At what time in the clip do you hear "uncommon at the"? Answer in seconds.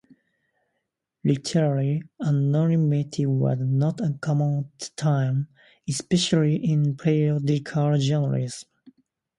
4.01-4.89